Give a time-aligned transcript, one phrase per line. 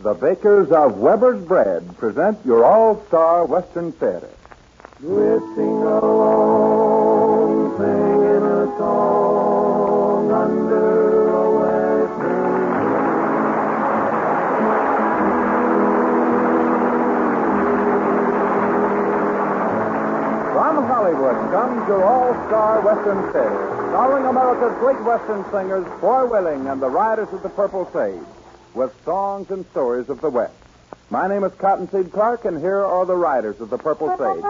[0.00, 4.28] The bakers of Weber's Bread present your all-star Western Theater.
[4.98, 12.44] Drifting along, singing a song under a western
[20.52, 26.82] From Hollywood comes your all-star Western Theater, starring America's great Western singers, Foy Willing and
[26.82, 28.20] the Riders of the Purple Sage,
[28.74, 30.54] with songs and stories of the West.
[31.10, 34.44] My name is Cottonseed Clark, and here are the Riders of the Purple Sage.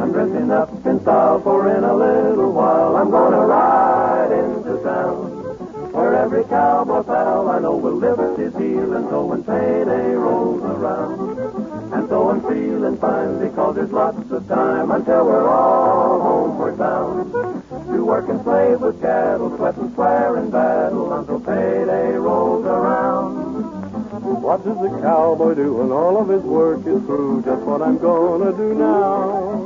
[0.00, 5.34] I'm dressing up in style for in a little while I'm gonna ride into town
[5.94, 10.62] where every cowboy pal I know will lift his heel and so when payday rolls
[10.62, 11.38] around.
[11.94, 17.13] And so I'm feeling fine because there's lots of time until we're all homeward bound.
[17.13, 17.13] To work and
[18.44, 23.54] slave with cattle, sweat and swear in battle until payday rolls around.
[24.42, 27.42] What does the cowboy do when all of his work is through?
[27.42, 29.56] Just what I'm gonna do now.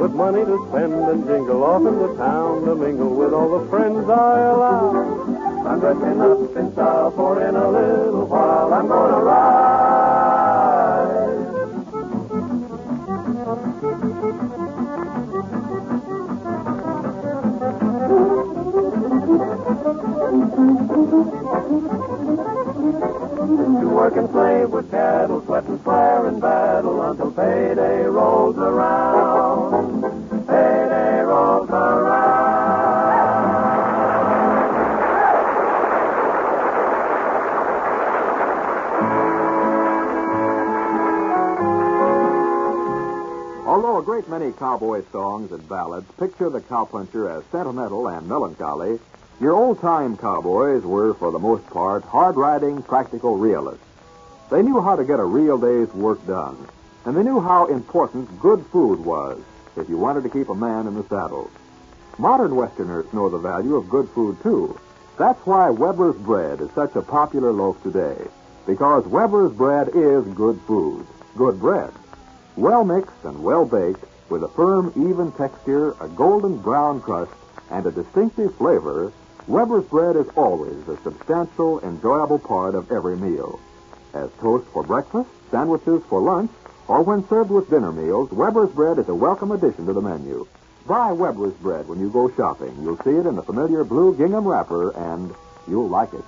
[0.00, 3.68] With money to spend and jingle off in the town to mingle with all the
[3.70, 5.66] friends I allow.
[5.66, 9.87] I'm dressing up in style for in a little while I'm gonna ride.
[23.98, 30.02] Work and slave with cattle, sweat and swear in battle until payday rolls around.
[30.46, 32.46] Payday rolls around.
[43.66, 49.00] Although a great many cowboy songs and ballads picture the cowpuncher as sentimental and melancholy,
[49.40, 53.87] your old-time cowboys were, for the most part, hard-riding, practical realists.
[54.50, 56.56] They knew how to get a real day's work done,
[57.04, 59.38] and they knew how important good food was
[59.76, 61.50] if you wanted to keep a man in the saddle.
[62.16, 64.78] Modern Westerners know the value of good food, too.
[65.18, 68.16] That's why Weber's bread is such a popular loaf today,
[68.66, 71.92] because Weber's bread is good food, good bread.
[72.56, 77.32] Well mixed and well baked, with a firm, even texture, a golden brown crust,
[77.70, 79.12] and a distinctive flavor,
[79.46, 83.60] Weber's bread is always a substantial, enjoyable part of every meal.
[84.18, 86.50] As toast for breakfast, sandwiches for lunch,
[86.88, 90.44] or when served with dinner meals, Weber's bread is a welcome addition to the menu.
[90.88, 92.76] Buy Weber's bread when you go shopping.
[92.82, 95.32] You'll see it in the familiar blue gingham wrapper, and
[95.68, 96.24] you'll like it.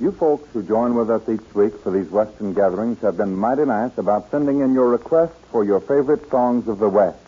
[0.00, 3.66] You folks who join with us each week for these Western gatherings have been mighty
[3.66, 7.18] nice about sending in your requests for your favorite songs of the West.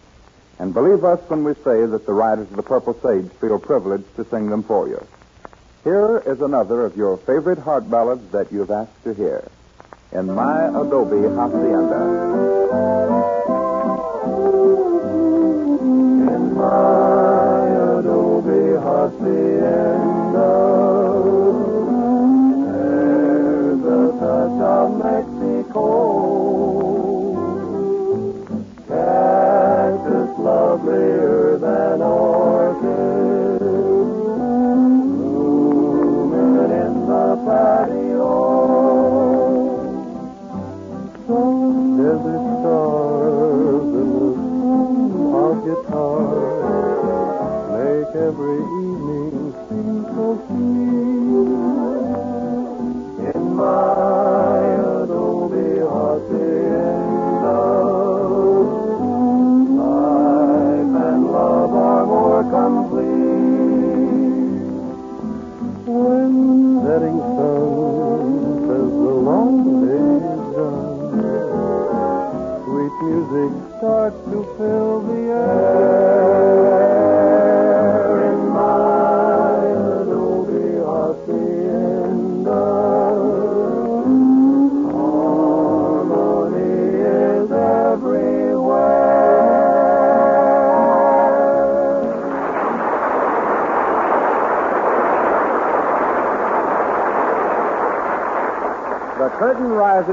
[0.58, 4.16] And believe us when we say that the Riders of the Purple Sage feel privileged
[4.16, 5.06] to sing them for you.
[5.88, 9.50] Here is another of your favorite heart ballads that you've asked to hear.
[10.12, 13.07] In My Adobe Hacienda.
[45.98, 48.87] Guitars make every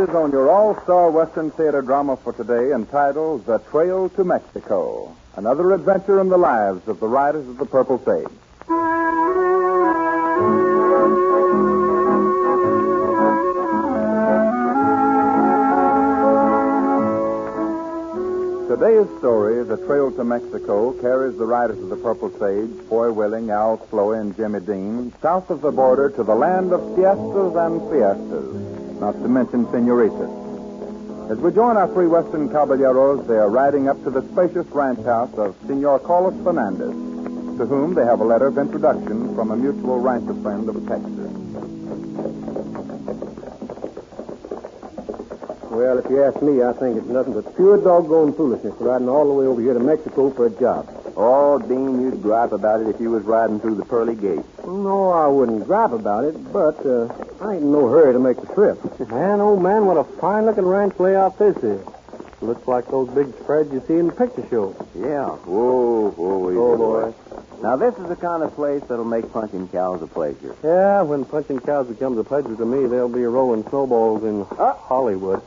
[0.06, 5.16] rises on your all-star Western theater drama for today entitled The Trail to Mexico.
[5.36, 8.28] Another adventure in the lives of the Riders of the Purple Sage.
[18.68, 23.50] Today's story, The Trail to Mexico, carries the riders of the Purple Sage, Foy Willing,
[23.50, 27.81] Al Sloey, and Jimmy Dean, south of the border to the land of siestas and
[27.90, 28.65] fiestas,
[29.00, 30.30] not to mention senoritas.
[31.30, 35.04] As we join our three Western caballeros, they are riding up to the spacious ranch
[35.06, 36.94] house of Senor Carlos Fernandez,
[37.58, 40.82] to whom they have a letter of introduction from a mutual rancher friend of a
[40.88, 41.32] Texas.
[45.72, 49.28] Well, if you ask me, I think it's nothing but pure doggone foolishness riding all
[49.28, 50.95] the way over here to Mexico for a job.
[51.18, 54.48] Oh, Dean, you'd gripe about it if you was riding through the pearly gates.
[54.66, 57.08] No, I wouldn't gripe about it, but uh,
[57.42, 58.78] I ain't in no hurry to make the trip.
[59.10, 61.86] Man, oh man, what a fine looking ranch layout this is.
[62.42, 64.76] Looks like those big spreads you see in the picture show.
[64.94, 65.30] Yeah.
[65.30, 67.14] Whoa, whoa, easy, Oh, boy.
[67.62, 70.56] Now, this is the kind of place that'll make punching cows a pleasure.
[70.62, 75.42] Yeah, when punching cows becomes a pleasure to me, they'll be rolling snowballs in Hollywood.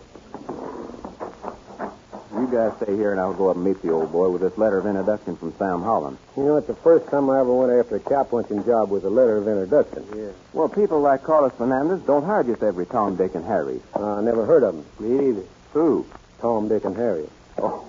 [2.51, 4.57] You guys stay here, and I'll go up and meet the old boy with this
[4.57, 6.17] letter of introduction from Sam Holland.
[6.35, 9.05] You know, it's the first time I ever went after a cow punching job with
[9.05, 10.07] a letter of introduction.
[10.17, 10.31] Yeah.
[10.55, 13.83] Well, people like Carlos Fernandez don't hire just every Tom, Dick, and Harry.
[13.95, 14.87] Uh, I never heard of them.
[14.99, 15.43] Me either.
[15.75, 16.07] Who?
[16.41, 17.29] Tom, Dick, and Harry.
[17.59, 17.85] Oh,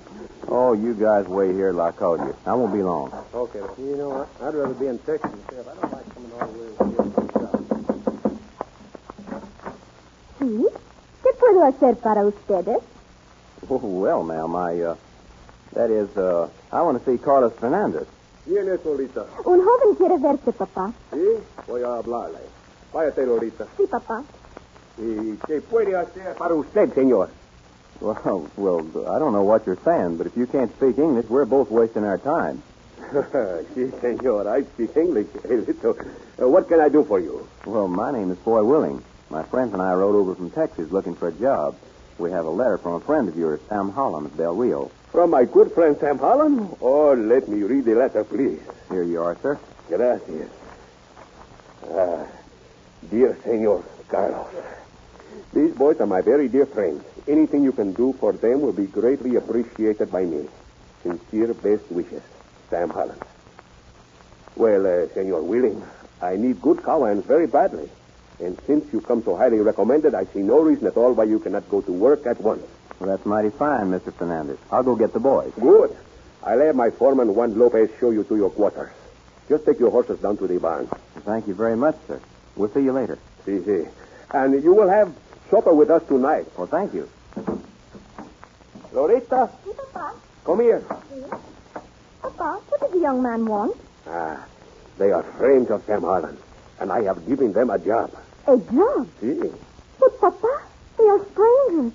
[0.49, 2.35] oh, you guys wait here till I call you.
[2.45, 3.13] I won't be long.
[3.33, 3.61] Okay.
[3.77, 5.67] You know, I- I'd rather be in Texas myself.
[5.69, 7.65] I don't like coming all the way over here for a job.
[10.39, 10.67] Sí.
[11.23, 12.79] ¿Qué puedo hacer para ustedes?
[13.69, 14.95] Oh, well, ma'am, I, uh,
[15.73, 18.07] that is, uh, I want to see Carlos Fernandez.
[18.45, 19.25] ¿Quién es Lolita?
[19.45, 20.91] Un joven quiere verte, papá.
[21.13, 21.37] Sí,
[21.67, 22.39] voy a hablarle.
[22.91, 23.67] Váyate, Lolita.
[23.77, 24.23] Sí, papá.
[24.97, 27.29] ¿Y qué puede hacer para usted, señor?
[28.01, 28.79] Well, well,
[29.13, 32.05] I don't know what you're saying, but if you can't speak English, we're both wasting
[32.05, 32.63] our time.
[33.75, 34.47] sí, señor.
[34.47, 35.95] I speak English a little.
[36.41, 37.47] Uh, what can I do for you?
[37.65, 39.03] Well, my name is Foy Willing.
[39.29, 41.75] My friends and I rode over from Texas looking for a job.
[42.19, 44.91] We have a letter from a friend of yours, Sam Holland of Del Rio.
[45.11, 46.75] From my good friend Sam Holland?
[46.81, 48.59] Oh, let me read the letter, please.
[48.89, 49.57] Here you are, sir.
[49.87, 50.49] Gracias.
[51.89, 52.27] Ah,
[53.09, 54.47] dear Senor Carlos,
[55.53, 57.03] these boys are my very dear friends.
[57.27, 60.47] Anything you can do for them will be greatly appreciated by me.
[61.03, 62.21] Sincere best wishes,
[62.69, 63.21] Sam Holland.
[64.57, 65.81] Well, uh, Senor Willing,
[66.21, 67.89] I need good cowhands very badly.
[68.39, 71.39] And since you come so highly recommended, I see no reason at all why you
[71.39, 72.63] cannot go to work at once.
[72.99, 74.13] Well, that's mighty fine, Mr.
[74.13, 74.57] Fernandez.
[74.71, 75.51] I'll go get the boys.
[75.59, 75.95] Good.
[76.43, 78.91] I'll have my foreman, Juan Lopez, show you to your quarters.
[79.49, 80.87] Just take your horses down to the barn.
[81.25, 82.19] Thank you very much, sir.
[82.55, 83.17] We'll see you later.
[83.45, 83.85] See, see.
[84.31, 85.13] And you will have
[85.49, 86.45] supper with us tonight.
[86.57, 87.09] Well, thank you.
[88.93, 90.13] Loretta, Sí, papá.
[90.45, 90.81] come here.
[92.21, 93.75] Papa, what does the young man want?
[94.07, 94.45] Ah,
[94.97, 96.37] they are friends of Sam Harlan,
[96.79, 98.11] and I have given them a job.
[98.47, 99.07] A job.
[99.21, 99.39] See?
[99.99, 100.61] But, Papa,
[100.97, 101.93] they are strangers.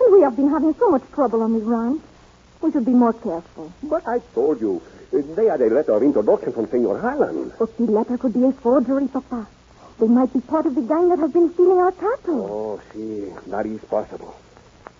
[0.00, 2.00] And we have been having so much trouble on the ranch.
[2.62, 3.72] We should be more careful.
[3.82, 4.82] But I told you,
[5.12, 7.52] they had a letter of introduction from Senor Harlan.
[7.58, 9.46] But the letter could be a forgery, Papa.
[9.98, 12.40] They might be part of the gang that has been stealing our cattle.
[12.50, 14.34] Oh, see, that is possible.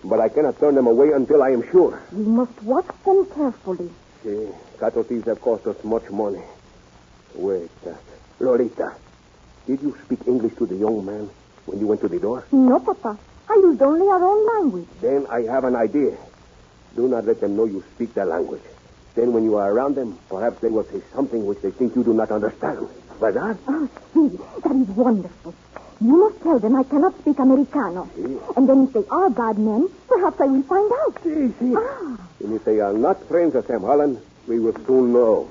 [0.05, 2.01] But I cannot turn them away until I am sure.
[2.13, 3.91] We must watch them carefully.
[4.23, 4.49] See,
[4.79, 6.43] cattle thieves have cost us much money.
[7.35, 7.95] Wait, uh,
[8.41, 8.95] Lolita,
[9.67, 11.29] did you speak English to the young man
[11.67, 12.45] when you went to the door?
[12.53, 13.19] No, Papa.
[13.49, 14.89] I used only our own language.
[15.01, 16.17] Then I have an idea.
[16.97, 18.63] Do not let them know you speak their language.
[19.15, 22.05] Then when you are around them, perhaps they will say something which they think you
[22.05, 22.89] do not understand.
[23.19, 23.59] Verdad?
[23.69, 25.55] Oh, see, that is wonderful.
[26.01, 28.09] You must tell them I cannot speak Americano.
[28.57, 31.23] And then if they are bad men, perhaps I will find out.
[31.23, 31.75] See, see.
[31.77, 35.51] Ah, And if they are not friends of Sam Holland, we will soon know.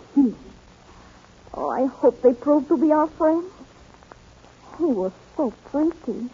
[1.53, 3.45] oh, I hope they prove to be our friends.
[4.79, 6.29] He was so pretty.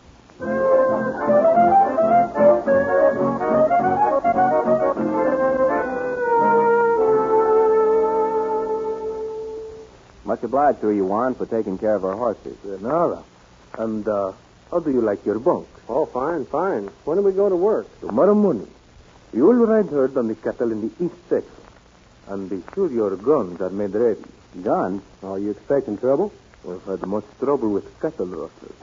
[10.26, 12.56] Much obliged to you, Juan, for taking care of our horses.
[12.82, 13.24] Nada.
[13.80, 14.34] And, uh,
[14.70, 15.68] how do you like your bunk?
[15.90, 16.90] Oh, fine, fine.
[17.04, 17.88] When do we go to work?
[18.00, 18.68] Tomorrow morning.
[19.34, 21.52] You will ride herd on the cattle in the East section.
[22.28, 24.24] And be sure your guns are made ready.
[24.62, 25.02] Guns?
[25.24, 26.32] Are you expecting trouble?
[26.66, 28.74] We've had much trouble with cattle rustlers.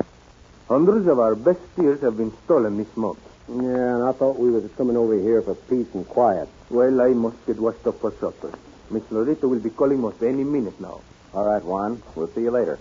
[0.68, 3.18] Hundreds of our best steers have been stolen this month.
[3.48, 6.48] Yeah, and I thought we was coming over here for peace and quiet.
[6.70, 8.52] Well, I must get washed up for supper.
[8.88, 11.00] Miss Loretta will be calling us any minute now.
[11.34, 12.00] All right, Juan.
[12.14, 12.78] We'll see you later.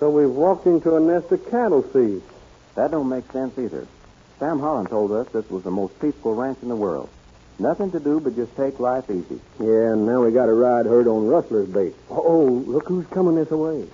[0.00, 2.24] So we've walked into a nest of cattle thieves.
[2.74, 3.86] That don't make sense either.
[4.38, 7.08] Sam Holland told us this was the most peaceful ranch in the world.
[7.58, 9.40] Nothing to do but just take life easy.
[9.58, 11.94] Yeah, and now we got to ride herd on rustler's bait.
[12.08, 13.86] Oh, look who's coming this way.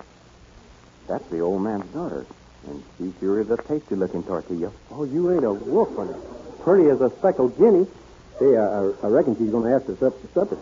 [1.07, 2.25] That's the old man's daughter.
[2.67, 4.71] And she sure is a tasty looking tortilla.
[4.91, 6.15] Oh, you ain't a wolf on it.
[6.63, 7.87] Pretty as a speckled guinea.
[8.39, 10.57] Hey, I, I- I reckon she's going to ask us up for supper.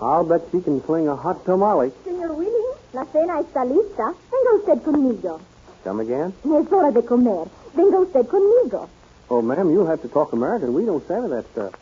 [0.00, 1.90] I'll bet she can fling a hot tamale.
[2.04, 4.12] Señor Willing, la cena está lista.
[4.30, 5.40] Venga usted conmigo.
[5.84, 6.32] Come again?
[6.44, 7.46] Es hora de comer.
[7.74, 8.88] Venga usted conmigo.
[9.30, 10.74] Oh, ma'am, you'll have to talk American.
[10.74, 11.72] We don't stand that stuff.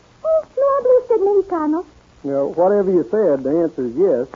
[0.57, 1.85] ¿No habla usted mexicano?
[2.23, 4.27] No, whatever you said, the answer is yes.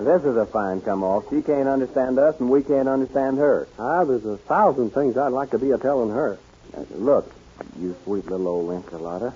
[0.00, 1.24] This is a fine come off.
[1.28, 3.66] She can't understand us, and we can't understand her.
[3.78, 6.38] Ah, there's a thousand things I'd like to be a telling her.
[6.74, 7.30] Uh, look,
[7.80, 9.34] you sweet little old enchilada.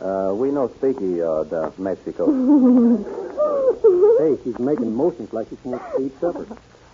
[0.00, 3.22] Uh, we no speaky uh, the Mexico.
[4.18, 6.46] Hey, she's making motions like she wants to eat supper.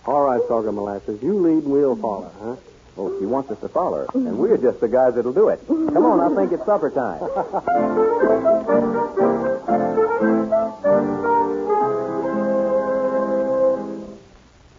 [0.05, 2.55] All right, Sorghum Molasses, you lead and we'll follow, huh?
[2.95, 5.65] Oh, she wants us to follow her, and we're just the guys that'll do it.
[5.67, 7.19] Come on, I think it's supper time.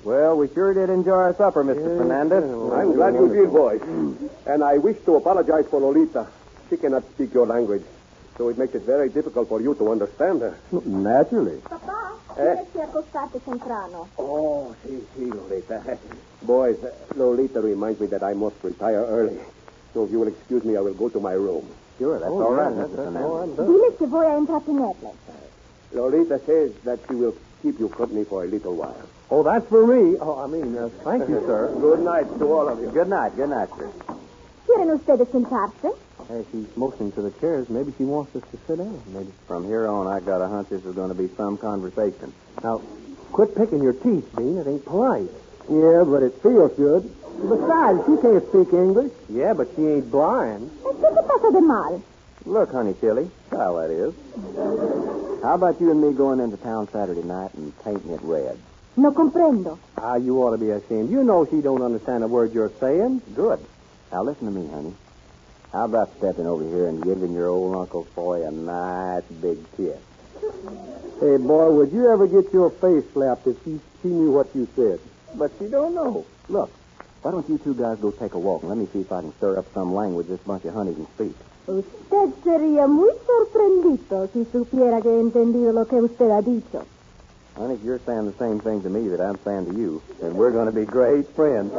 [0.05, 1.97] Well, we sure did enjoy our supper, Mr.
[1.99, 2.45] Fernandez.
[2.45, 3.81] I'm glad you did, boys.
[4.47, 6.27] And I wish to apologize for Lolita.
[6.69, 7.83] She cannot speak your language,
[8.37, 10.57] so it makes it very difficult for you to understand her.
[10.85, 11.61] Naturally.
[11.69, 12.43] Papá, Eh?
[12.55, 14.09] tienes que acostarte temprano.
[14.19, 15.81] Oh, sí, sí, Lolita.
[16.43, 19.39] Boys, uh, Lolita reminds me that I must retire early.
[19.93, 21.65] So if you will excuse me, I will go to my room.
[21.99, 22.97] Sure, that's Oh, all yeah, right, that's- Mr.
[22.97, 23.31] that's Fernandez.
[23.31, 23.67] all right, Doug.
[23.69, 25.95] Dile que voy a.
[25.95, 28.97] Lolita says that she will keep you company for a little while.
[29.31, 30.17] Oh, that's for me.
[30.21, 31.71] Oh, I mean, uh, thank you, sir.
[31.81, 32.89] Good night to all of you.
[32.91, 33.89] Good night, good night, sir.
[34.67, 35.95] ¿Quieren ustedes sentarse?
[36.29, 37.69] Hey, she's motioning to the chairs.
[37.69, 39.03] Maybe she wants us to sit down.
[39.09, 39.31] Maybe.
[39.47, 42.33] From here on, I got a hunch this is going to be some conversation.
[42.63, 42.79] Now,
[43.33, 44.57] quit picking your teeth, Dean.
[44.57, 45.29] It ain't polite.
[45.69, 47.05] Yeah, but it feels good.
[47.45, 49.13] Besides, she can't speak English.
[49.29, 50.71] Yeah, but she ain't blind.
[50.83, 52.03] ¿Qué te pasa de mal?
[52.47, 54.15] Look, honey chili, how that is.
[55.43, 58.59] How about you and me going into town Saturday night and painting it red?
[58.97, 59.79] No comprendo.
[59.99, 61.11] Ah, you ought to be ashamed.
[61.11, 63.21] You know she don't understand a word you're saying.
[63.35, 63.61] Good.
[64.13, 64.95] Now listen to me, honey.
[65.75, 69.99] How about stepping over here and giving your old Uncle Foy a nice big kiss?
[71.19, 74.69] Hey, boy, would you ever get your face slapped if she, she knew what you
[74.77, 75.01] said?
[75.35, 76.25] But she don't know.
[76.49, 76.71] Look,
[77.23, 79.23] why don't you two guys go take a walk and let me see if I
[79.23, 81.35] can stir up some language this bunch of honey can speak.
[81.67, 86.85] Usted sería muy sorprendido si supiera que he entendido lo que usted ha dicho.
[87.57, 90.37] Honey, if you're saying the same thing to me that I'm saying to you, and
[90.37, 91.73] we're going to be great friends.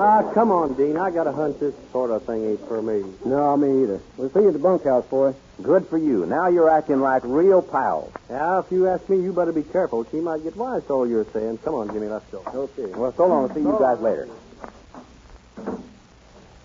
[0.00, 0.96] Ah, come on, Dean.
[0.96, 3.02] I got a hunch this sort of thing ain't for me.
[3.24, 4.00] No, me either.
[4.16, 5.34] We'll see you at the bunkhouse, boy.
[5.60, 6.24] Good for you.
[6.24, 8.12] Now you're acting like real pals.
[8.30, 10.04] Now, if you ask me, you better be careful.
[10.08, 11.58] She might get wise to all you're saying.
[11.64, 12.44] Come on, Jimmy, let's go.
[12.46, 12.86] Okay.
[12.94, 13.48] Well, so long.
[13.48, 14.28] I'll see you guys later.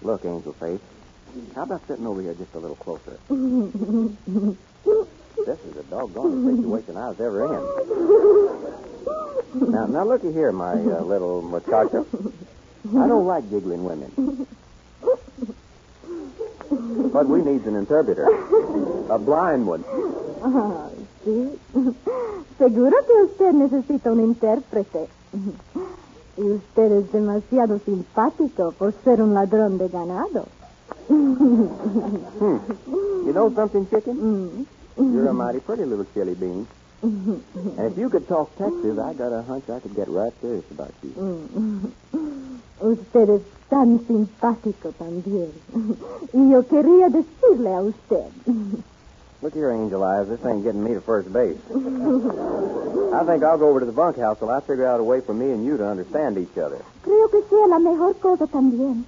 [0.04, 0.80] Look, Angel Face,
[1.56, 3.18] how about sitting over here just a little closer?
[3.30, 3.40] this
[5.66, 7.52] is the doggone situation I was ever in.
[9.72, 12.06] Now, now looky here, my uh, little muchacho.
[12.86, 14.48] I don't like giggling women.
[17.14, 18.28] But we needs an interpreter.
[19.10, 19.84] A blind one.
[20.44, 20.90] Ah,
[21.24, 21.58] sí.
[22.58, 25.08] Seguro que usted necesita un intérprete.
[26.38, 30.48] Y usted es demasiado simpático por ser un ladrón de ganado.
[31.10, 31.70] You
[33.32, 34.18] know something, chicken?
[34.18, 34.66] Mm.
[35.14, 36.68] You're a mighty pretty little chili bean.
[37.04, 40.66] And if you could talk Texas, I got a hunch I could get right serious
[40.72, 41.94] about you.
[42.80, 45.52] Usted es tan simpático también.
[46.34, 48.26] Y yo quería decirle a usted.
[49.44, 50.28] Look here, Angel Eyes.
[50.30, 51.60] This ain't getting me to first base.
[53.14, 55.34] I think I'll go over to the bunkhouse till I figure out a way for
[55.34, 56.82] me and you to understand each other.
[57.04, 59.06] Creo que sea la mejor cosa también.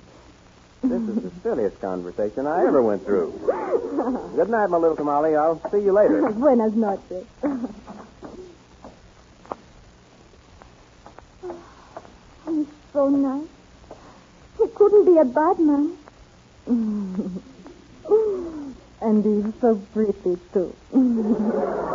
[0.83, 3.33] This is the silliest conversation I ever went through.
[4.35, 5.35] Good night, my little tamale.
[5.35, 6.29] I'll see you later.
[6.31, 7.25] Buenas noches.
[12.45, 13.47] He's so nice.
[14.65, 15.95] He couldn't be a bad man.
[18.99, 20.75] and he's so pretty, too.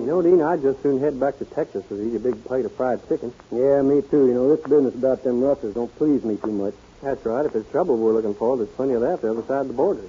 [0.00, 2.64] You know, Dean, I'd just soon head back to Texas to eat a big plate
[2.64, 3.32] of fried chicken.
[3.52, 4.26] Yeah, me too.
[4.26, 6.74] You know, this business about them rustlers don't please me too much.
[7.02, 7.46] That's right.
[7.46, 9.74] If it's trouble we're looking for, there's plenty of that the other side of the
[9.74, 10.02] border.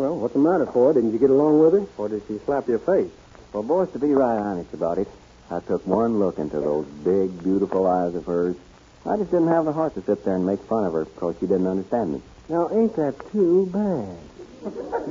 [0.00, 0.94] Well, what's the matter, Foy?
[0.94, 1.86] Didn't you get along with her?
[1.98, 3.10] Or did she slap your face?
[3.52, 5.06] Well, boys, to be right honest about it,
[5.50, 8.56] I took one look into those big, beautiful eyes of hers.
[9.04, 11.34] I just didn't have the heart to sit there and make fun of her because
[11.38, 12.22] she didn't understand me.
[12.48, 14.16] Now, ain't that too bad?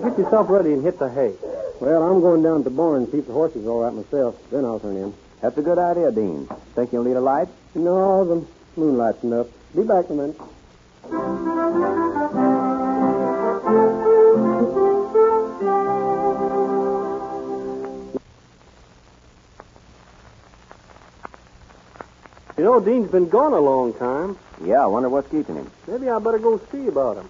[0.01, 1.35] Get yourself ready and hit the hay.
[1.79, 4.41] Well, I'm going down to the barn and see if the horses all right myself.
[4.49, 5.13] Then I'll turn in.
[5.39, 6.49] That's a good idea, Dean.
[6.73, 7.47] Think you'll need a light?
[7.75, 8.43] No, the
[8.75, 9.45] moonlight's enough.
[9.75, 10.33] Be back in a
[12.39, 12.58] minute.
[22.59, 24.37] You know, Dean's been gone a long time.
[24.61, 25.71] Yeah, I wonder what's keeping him.
[25.87, 27.29] Maybe I better go see about him.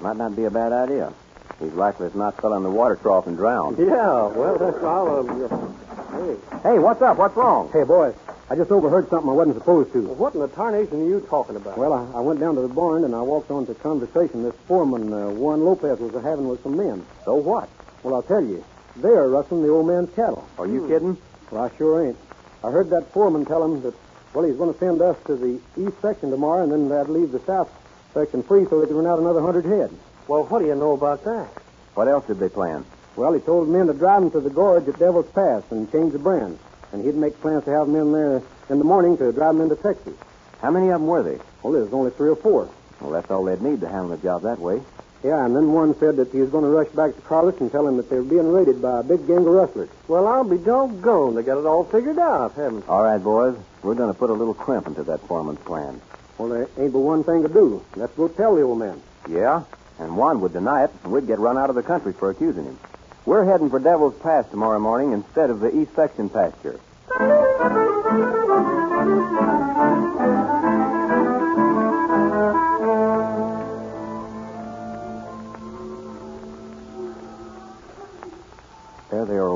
[0.00, 1.12] Might not be a bad idea.
[1.60, 3.78] He's likely to not fell in the water trough and drowned.
[3.78, 5.30] Yeah, well, that's all.
[5.30, 6.36] Uh, hey.
[6.64, 7.18] Hey, what's up?
[7.18, 7.70] What's wrong?
[7.72, 8.16] Hey, boys,
[8.50, 10.02] I just overheard something I wasn't supposed to.
[10.02, 11.78] Well, what in the tarnation are you talking about?
[11.78, 14.56] Well, I, I went down to the barn and I walked on to conversation this
[14.66, 17.06] foreman, uh, Juan Lopez, was having with some men.
[17.24, 17.68] So what?
[18.02, 18.64] Well, I'll tell you,
[18.96, 20.48] they're rustling the old man's cattle.
[20.58, 21.16] Are you kidding?
[21.52, 22.16] Well, I sure ain't.
[22.64, 23.94] I heard that foreman tell him that,
[24.34, 27.32] well, he's going to send us to the east section tomorrow, and then they'd leave
[27.32, 27.70] the south
[28.14, 29.90] section free so they could run out another hundred head.
[30.28, 31.48] Well, what do you know about that?
[31.94, 32.84] What else did they plan?
[33.16, 35.90] Well, he told the men to drive them to the gorge at Devil's Pass and
[35.92, 36.58] change the brand.
[36.92, 39.62] And he'd make plans to have them in there in the morning to drive them
[39.62, 40.14] into Texas.
[40.60, 41.38] How many of them were they?
[41.62, 42.70] Well, there's only three or four.
[43.00, 44.80] Well, that's all they'd need to handle the job that way.
[45.24, 47.70] Yeah, and then one said that he was going to rush back to Carlos and
[47.70, 49.88] tell him that they were being raided by a big gang of rustlers.
[50.08, 51.36] Well, I'll be doggone.
[51.36, 53.56] They got it all figured out, haven't All right, boys.
[53.82, 56.00] We're going to put a little crimp into that foreman's plan.
[56.38, 57.84] Well, there ain't but one thing to do.
[57.94, 59.00] Let's go tell the old man.
[59.28, 59.62] Yeah?
[60.00, 62.64] And Juan would deny it, and we'd get run out of the country for accusing
[62.64, 62.78] him.
[63.24, 66.80] We're heading for Devil's Pass tomorrow morning instead of the East Section pasture.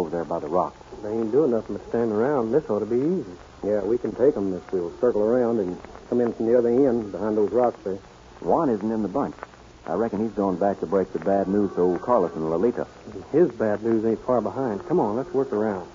[0.07, 0.75] Over there by the rock.
[1.03, 1.09] they?
[1.09, 2.53] They ain't doing nothing but stand around.
[2.53, 3.37] This ought to be easy.
[3.65, 5.77] Yeah, we can take them if we'll circle around and
[6.09, 7.99] come in from the other end behind those rocks there.
[8.41, 9.35] Juan isn't in the bunch.
[9.87, 12.87] I reckon he's going back to break the bad news to old Carlos and Lolita.
[13.33, 14.87] His bad news ain't far behind.
[14.87, 15.89] Come on, let's work around.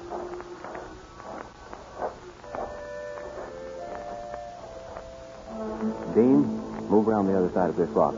[6.15, 6.43] Dean,
[6.89, 8.15] move around the other side of this rock.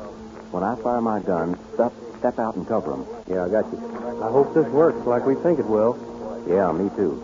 [0.51, 1.93] When I fire my gun, step,
[2.23, 3.05] step out and cover them.
[3.27, 3.77] Yeah, I got you.
[4.23, 5.99] I hope this works like we think it will.
[6.47, 7.19] Yeah, me too.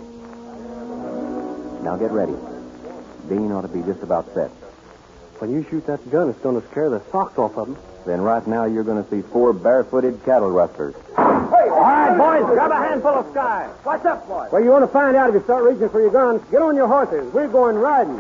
[1.82, 2.36] Now get ready.
[3.30, 4.50] Dean ought to be just about set.
[5.40, 7.78] When you shoot that gun, it's going to scare the socks off of them.
[8.06, 10.96] Then right now you're going to see four barefooted cattle rustlers.
[11.16, 13.70] Hey, all right, boys, grab a handful of sky.
[13.84, 14.52] What's up, boys?
[14.52, 16.76] Well, you want to find out if you start reaching for your guns, get on
[16.76, 17.34] your horses.
[17.34, 18.20] We're going riding.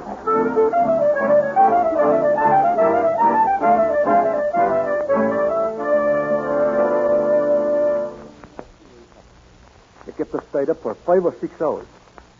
[10.52, 11.86] Tied up for five or six hours.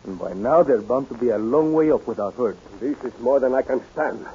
[0.04, 2.56] And by now, they're bound to be a long way up without herd.
[2.80, 4.26] This is more than I can stand.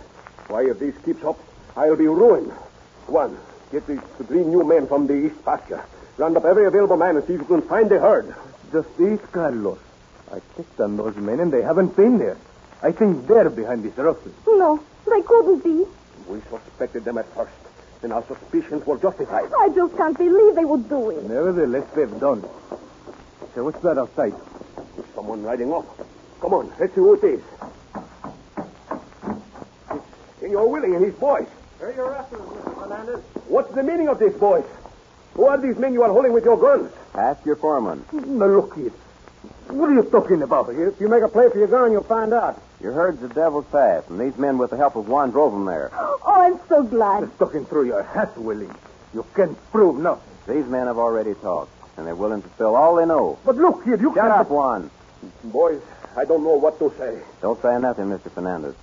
[0.48, 1.40] Why, if this keeps up,
[1.76, 2.52] I'll be ruined.
[3.08, 3.38] Juan,
[3.72, 5.84] get these three new men from the east pasture.
[6.18, 8.34] Round up every available man and see if you can find the herd.
[8.72, 9.80] Just these, Carlos.
[10.32, 12.38] I checked on those men, and they haven't been there.
[12.82, 14.36] I think they're behind this rustling.
[14.48, 15.86] No, they couldn't be.
[16.30, 17.52] We suspected them at first,
[18.04, 19.52] and our suspicions were justified.
[19.60, 21.24] I just can't believe they would do it.
[21.24, 22.80] Nevertheless, they've done it.
[23.56, 24.34] So what's that outside?
[24.96, 25.86] There's someone riding off.
[26.42, 27.42] Come on, let's see who it is.
[29.92, 30.04] It's
[30.42, 31.48] Senor Willing and his boys.
[31.80, 32.76] Here you're after, Mr.
[32.76, 33.22] Fernandez.
[33.48, 34.66] What's the meaning of this, boys?
[35.36, 36.92] Who are these men you are holding with your guns?
[37.14, 38.04] Ask your foreman.
[38.12, 38.92] Now, look here.
[39.68, 40.70] What are you talking about?
[40.70, 42.62] If you make a play for your gun, you'll find out.
[42.82, 45.64] Your herd's at Devil's Pass, and these men, with the help of Juan, drove them
[45.64, 45.92] there.
[45.94, 47.24] Oh, I'm so glad.
[47.24, 48.70] It's talking through your hat, Willie.
[49.14, 50.30] You can't prove nothing.
[50.46, 53.40] These men have already talked, and they're willing to spill all they know.
[53.46, 54.32] But look here, you Shut can't...
[54.32, 54.90] up, Juan.
[55.44, 55.82] Boys,
[56.16, 57.20] I don't know what to say.
[57.42, 58.32] Don't say nothing, Mr.
[58.32, 58.76] Fernandez.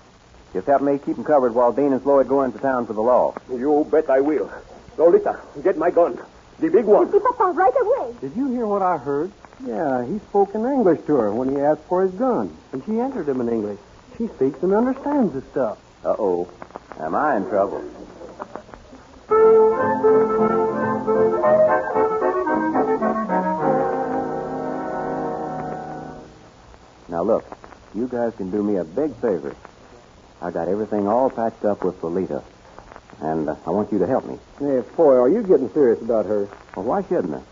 [0.52, 3.00] Just help me keep them covered while Dean and Floyd go into town for the
[3.00, 3.34] law.
[3.50, 4.50] You bet I will.
[4.98, 6.18] Lolita, get my gun.
[6.58, 7.10] The big one.
[7.10, 8.14] See, Papa, right away.
[8.20, 9.32] Did you hear what I heard?
[9.66, 12.54] Yeah, he spoke in English to her when he asked for his gun.
[12.72, 13.78] And she answered him in English.
[14.18, 15.78] She speaks and understands the stuff.
[16.04, 16.48] Uh-oh.
[17.00, 17.82] Am I in trouble?
[27.22, 27.44] Now, look.
[27.94, 29.54] You guys can do me a big favor.
[30.40, 32.42] I got everything all patched up with Lolita.
[33.20, 34.40] And uh, I want you to help me.
[34.58, 36.48] Hey, boy, are you getting serious about her?
[36.74, 37.42] Well, why shouldn't I?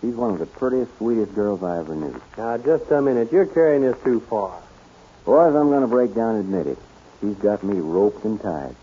[0.00, 2.18] She's one of the prettiest, sweetest girls I ever knew.
[2.38, 3.30] Now, just a minute.
[3.30, 4.62] You're carrying this too far.
[5.26, 6.78] Boys, I'm going to break down and admit it.
[7.20, 8.76] She's got me roped and tied.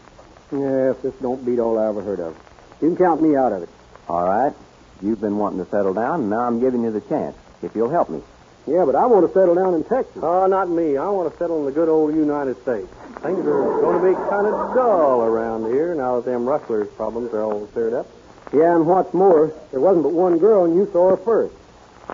[0.51, 2.37] Yes, this don't beat all I ever heard of.
[2.81, 3.69] You can count me out of it.
[4.07, 4.53] All right.
[5.01, 7.35] You've been wanting to settle down, and now I'm giving you the chance.
[7.63, 8.21] If you'll help me.
[8.67, 10.23] Yeah, but I want to settle down in Texas.
[10.23, 10.97] Oh, not me.
[10.97, 12.87] I want to settle in the good old United States.
[13.21, 17.31] Things are going to be kind of dull around here now that them rustlers' problems
[17.33, 18.07] are all cleared up.
[18.51, 21.53] Yeah, and what's more, there wasn't but one girl, and you saw her first.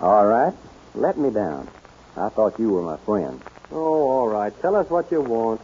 [0.01, 0.53] All right.
[0.93, 1.69] Let me down.
[2.17, 3.41] I thought you were my friend.
[3.71, 4.53] Oh, all right.
[4.61, 5.61] Tell us what you want.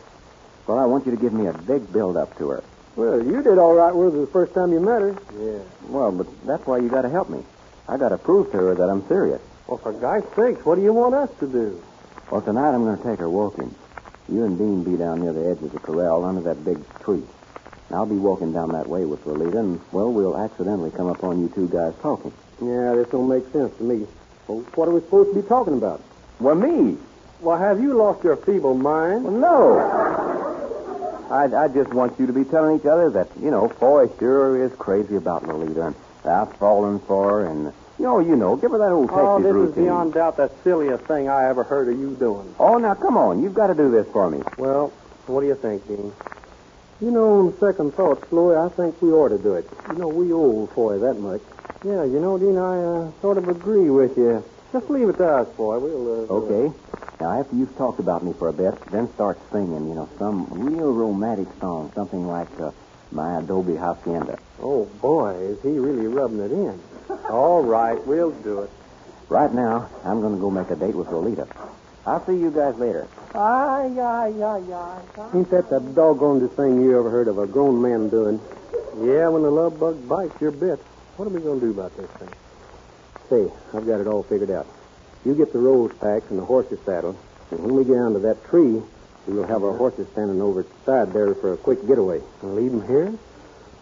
[0.67, 2.63] Well, I want you to give me a big build-up to her.
[2.95, 5.17] Well, you did all right with her the first time you met her.
[5.37, 5.59] Yeah.
[5.89, 7.43] Well, but that's why you got to help me.
[7.87, 9.41] I got to prove to her that I'm serious.
[9.67, 11.83] Well, for God's sakes, what do you want us to do?
[12.31, 13.75] Well, tonight I'm going to take her walking.
[14.29, 17.23] You and Dean be down near the edge of the corral under that big tree.
[17.91, 21.49] I'll be walking down that way with Lolita, and, well, we'll accidentally come upon you
[21.49, 22.31] two guys talking.
[22.61, 24.07] Yeah, this don't make sense to me.
[24.47, 26.01] Well, what are we supposed to be talking about?
[26.39, 26.97] Well, me?
[27.41, 29.25] Well, have you lost your feeble mind?
[29.25, 31.27] Well, no.
[31.29, 34.63] I, I just want you to be telling each other that, you know, Foy sure
[34.63, 38.71] is crazy about Lolita, and I've fallen for her, and, you know, you know, give
[38.71, 39.69] her that old Texas Oh, this routine.
[39.69, 42.53] is beyond doubt the silliest thing I ever heard of you doing.
[42.59, 43.41] Oh, now, come on.
[43.41, 44.41] You've got to do this for me.
[44.57, 44.89] Well,
[45.27, 46.11] what do you think, Dean?
[47.01, 49.69] You know, on second thought, Floyd, I think we ought to do it.
[49.89, 51.41] You know, we owe Foy that much.
[51.83, 54.43] Yeah, you know, Dean, I uh, sort of agree with you.
[54.73, 55.77] Just leave it to us, Foy.
[55.79, 56.23] We'll.
[56.31, 56.73] Uh, Okay.
[57.19, 60.45] Now, after you've talked about me for a bit, then start singing, you know, some
[60.51, 62.69] real romantic song, something like uh,
[63.11, 64.37] My Adobe Hacienda.
[64.61, 66.79] Oh, boy, is he really rubbing it in.
[67.29, 68.69] All right, we'll do it.
[69.29, 71.47] Right now, I'm going to go make a date with Lolita.
[72.05, 73.07] I'll see you guys later.
[73.35, 75.29] Ay, ay, ay, ay.
[75.33, 78.39] Ain't that the doggonedest thing you ever heard of a grown man doing?
[78.99, 80.79] Yeah, when the love bug bites, you're bit.
[81.17, 82.29] What are we going to do about this thing?
[83.29, 84.67] Say, I've got it all figured out.
[85.25, 87.17] You get the rose packs and the horses saddled,
[87.51, 88.81] and when we get down to that tree,
[89.35, 92.21] we'll have our horses standing over at the side there for a quick getaway.
[92.41, 93.13] And leave him here?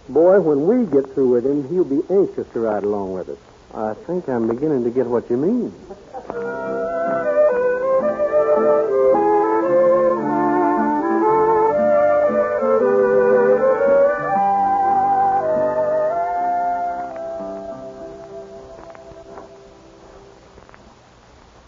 [0.10, 3.38] Boy, when we get through with him, he'll be anxious to ride along with us.
[3.73, 5.73] I think I'm beginning to get what you mean.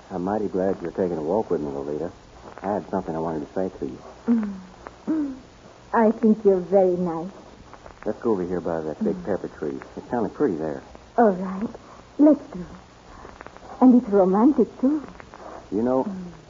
[0.09, 2.11] I'm mighty glad you're taking a walk with me, Lolita.
[2.77, 5.35] I had something I wanted to say to you.
[5.95, 7.31] I think you're very nice.
[8.05, 9.79] Let's go over here by that big pepper tree.
[9.95, 10.83] It's kind of pretty there.
[11.17, 11.67] All right.
[12.19, 12.59] Let's do.
[12.59, 12.65] it.
[13.81, 15.01] And it's romantic, too.
[15.71, 16.05] You know,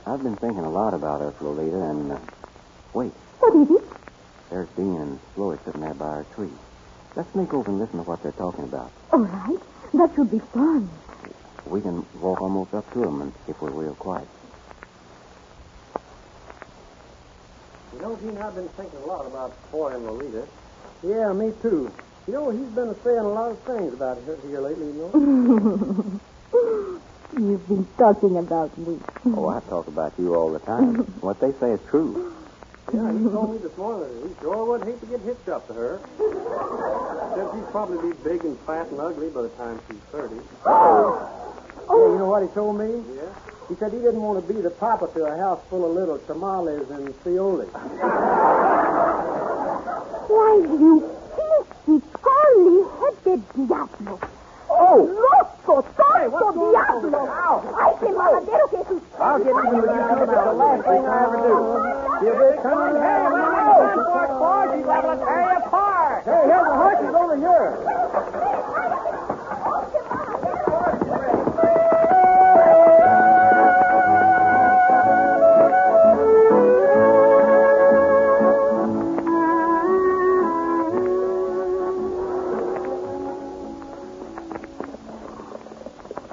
[0.06, 2.20] I've been thinking a lot about us, Lolita, and uh,
[2.94, 3.84] wait, What is it?
[4.50, 6.52] there's Dean and Floyd sitting there by our tree.
[7.16, 8.92] Let's sneak over and listen to what they're talking about.
[9.14, 9.58] All right.
[9.94, 10.90] That should be fun.
[11.66, 14.28] We can walk almost up to them and if we're real quiet.
[18.22, 20.48] You know, Dean, I've been thinking a lot about Foy and Lolita.
[21.04, 21.92] Yeah, me too.
[22.28, 26.20] You know, he's been saying a lot of things about her here lately, you know.
[27.38, 28.98] You've been talking about me.
[29.26, 30.96] Oh, I talk about you all the time.
[31.22, 32.34] what they say is true.
[32.94, 35.68] yeah, he told me this morning that he sure would hate to get hitched up
[35.68, 36.02] to her.
[37.36, 40.36] Said she'd probably be big and fat and ugly by the time she's 30.
[41.90, 42.04] Oh.
[42.04, 43.16] Yeah, you know what he told me?
[43.16, 43.32] Yeah.
[43.70, 46.18] He said he didn't want to be the papa to a house full of little
[46.20, 47.68] tamales and cioli.
[50.30, 51.04] Why, you
[51.36, 54.20] pinky, curly-headed diablo.
[54.70, 55.04] Oh!
[55.04, 57.20] ¡Loco, tonto diablo!
[57.76, 59.20] ¡Ay, qué maladero que es usted!
[59.20, 60.24] I'll get even with you two.
[60.24, 61.54] It's the last thing I ever do.
[62.24, 62.34] You.
[62.38, 63.28] Hey, man,
[64.78, 66.24] She's able to tear you apart.
[66.24, 68.57] Hey, here, the horses over here.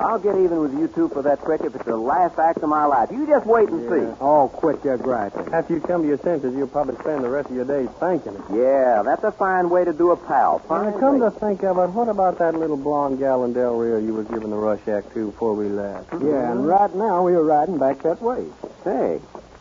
[0.05, 2.69] I'll get even with you two for that trick if it's the last act of
[2.69, 3.11] my life.
[3.11, 4.17] You just wait and see.
[4.21, 5.53] Oh, quit your griping.
[5.53, 8.35] After you come to your senses, you'll probably spend the rest of your days thanking
[8.35, 8.43] it.
[8.53, 10.59] Yeah, that's a fine way to do a pal.
[10.61, 11.31] Fine Now, come way.
[11.31, 14.27] to think of it, what about that little blonde gal in Del Rio you was
[14.29, 16.11] giving the rush act to before we left?
[16.11, 16.29] Mm-hmm.
[16.29, 18.45] Yeah, and right now we are riding back that way.
[18.85, 19.21] Say,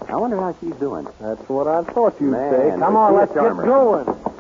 [0.10, 1.08] I wonder how she's doing.
[1.22, 2.70] That's what I thought you'd Man, say.
[2.78, 3.64] Come is on, she a let's charmer.
[3.64, 4.33] get going.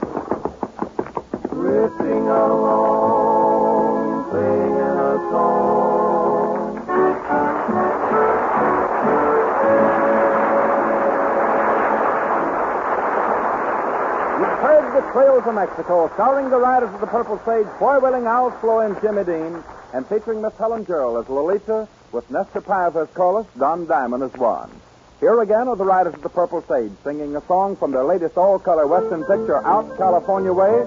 [15.13, 18.99] Trail to Mexico, starring the riders of the Purple Sage, Foy Willing, Al Sloey, and
[18.99, 23.85] Jimmy Dean, and featuring Miss Helen Gerald as Lolita, with Nestor Paiva as Carlos, Don
[23.85, 24.71] Diamond as Juan.
[25.19, 28.37] Here again are the riders of the Purple Sage, singing a song from their latest
[28.37, 30.83] all-color Western picture, Out California Way,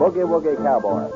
[0.00, 1.10] Boogie Woogie Cowboy.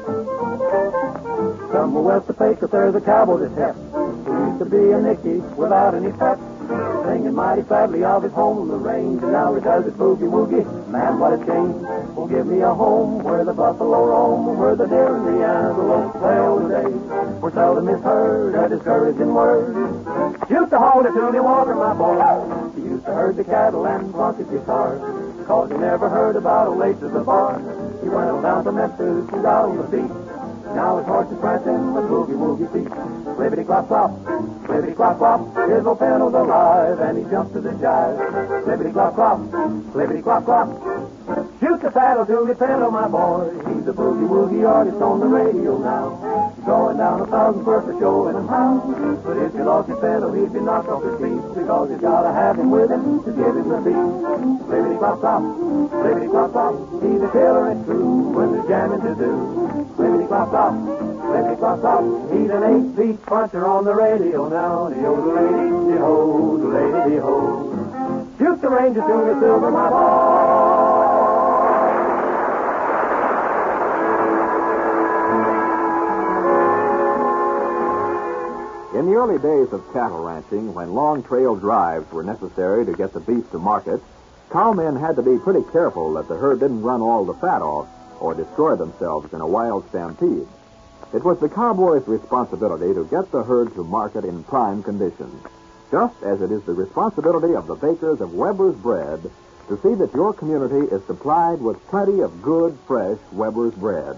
[1.73, 3.75] Somewhere west of Pecos, there's a cowboy that's hep.
[3.77, 6.38] Who used to be a Nicky without any pep.
[7.12, 10.25] Singing mighty proudly of his home on the range, and now he does it boogie
[10.25, 10.64] woogie.
[10.88, 11.77] Man, what a change.
[12.16, 16.12] Oh, give me a home where the buffalo roam, where the deer and the antelope
[16.14, 16.88] play all the day.
[17.37, 19.77] Where seldom is heard a discouraging word.
[20.48, 22.16] Shoot the hold it to the water, my boy.
[22.77, 24.96] He used to herd the cattle and plunk his guitar.
[25.44, 27.61] Cause he never heard about a late to the bar.
[28.03, 30.22] He went down to Memphis and got on the beat.
[30.75, 32.89] Now his horse is prancing with boogie woogie feet.
[33.37, 34.11] Flippity clop clop,
[34.67, 35.55] flippity clop clop.
[35.69, 38.65] Here's Pinto's alive, and he jumps to the jive.
[38.65, 39.41] Flippity clop clop,
[39.93, 40.69] flippity clop clop.
[41.61, 43.53] Shoot the saddle to get Pinto, my boy.
[43.69, 46.53] He's a boogie woogie artist on the radio now.
[46.67, 48.83] Going down a thousand for a show in a house.
[49.25, 52.33] But if you lost your Pinto, he'd be knocked off his feet because you gotta
[52.33, 54.67] have him with him to give him the beat.
[54.67, 55.43] Flippity clop clop,
[55.91, 56.75] flippity clop clop.
[57.03, 59.72] He's a killer and true when there's jamming to do.
[60.33, 60.73] Clop clop,
[61.27, 62.33] flippity clop clop.
[62.33, 64.88] He's an eight-beat puncher on the radio now.
[64.88, 68.35] The old lady, the the lady, the ho.
[68.38, 69.88] Shoot the ranger to the silver, my.
[78.99, 83.12] In the early days of cattle ranching, when long trail drives were necessary to get
[83.12, 84.01] the beef to market,
[84.49, 87.87] cowmen had to be pretty careful that the herd didn't run all the fat off
[88.23, 90.47] or destroy themselves in a wild stampede.
[91.13, 95.31] It was the cowboy's responsibility to get the herd to market in prime condition,
[95.91, 99.21] just as it is the responsibility of the bakers of Weber's bread
[99.69, 104.17] to see that your community is supplied with plenty of good, fresh Weber's bread.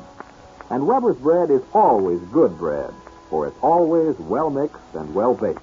[0.71, 2.93] And Weber's bread is always good bread
[3.35, 5.59] for it's always well mixed and well baked.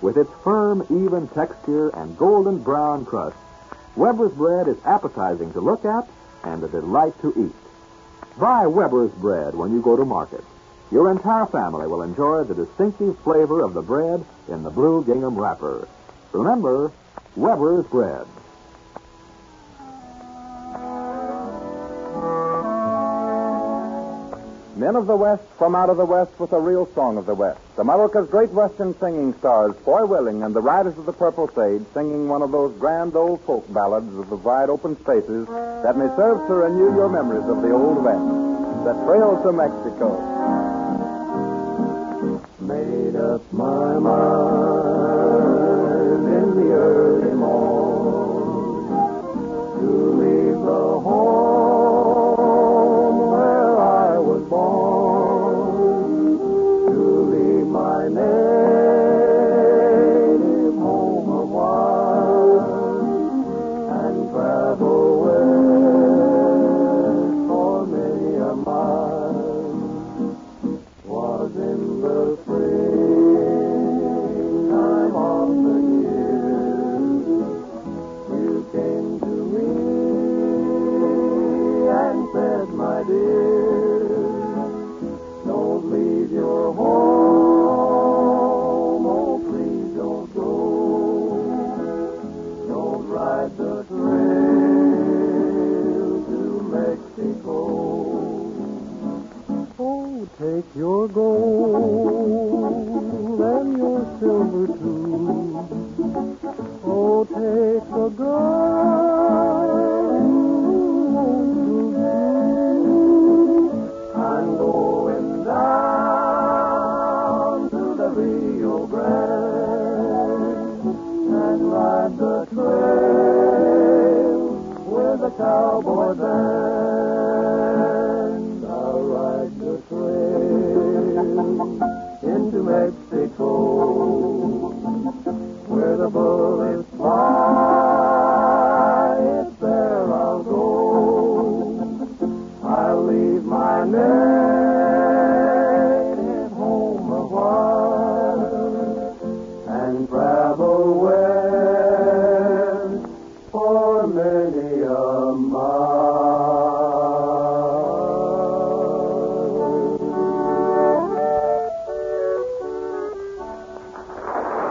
[0.00, 3.36] With its firm, even texture and golden brown crust,
[3.94, 6.08] Weber's bread is appetizing to look at
[6.42, 7.65] and a delight to eat.
[8.38, 10.44] Buy Weber's bread when you go to market.
[10.90, 15.36] Your entire family will enjoy the distinctive flavor of the bread in the blue gingham
[15.36, 15.88] wrapper.
[16.32, 16.92] Remember,
[17.34, 18.26] Weber's bread.
[24.76, 27.34] Men of the West from out of the West with a real song of the
[27.34, 27.60] West.
[27.78, 32.28] America's great Western singing stars, Foy Willing and the Riders of the Purple Sage, singing
[32.28, 36.46] one of those grand old folk ballads of the wide open spaces that may serve
[36.46, 38.20] to renew your memories of the Old West.
[38.84, 40.12] The Trail to Mexico.
[42.60, 44.75] Made up my mind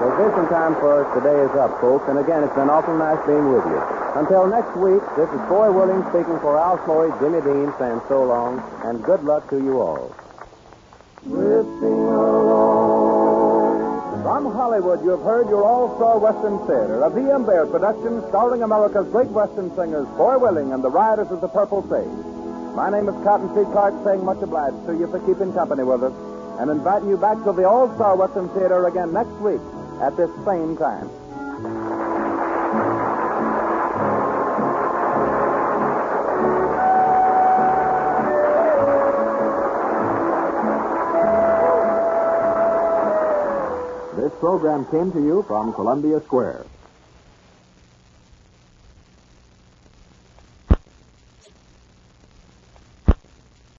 [0.06, 3.50] Vacation time for us today is up, folks, and again, it's been awful nice being
[3.50, 3.82] with you.
[4.13, 8.22] Until next week, this is Foy Willing speaking for Al Sloey, Jimmy Dean, saying so
[8.22, 10.13] long, and good luck to you all.
[11.26, 12.94] Along.
[14.22, 17.41] From Hollywood, you have heard your all-star Western Theater, a V.M.
[17.50, 21.82] Bear production starring America's great Western singers, Foy Willing and the Riders of the Purple
[21.89, 22.06] Sage.
[22.78, 26.13] My name is Cottonseed Clark, saying much obliged to you for keeping company with us,
[26.62, 29.60] and inviting you back to the All-Star Western Theater again next week
[30.01, 31.10] at this same time.
[44.15, 46.65] This program came to you from Columbia Square.